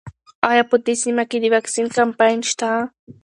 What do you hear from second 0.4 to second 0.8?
ایا په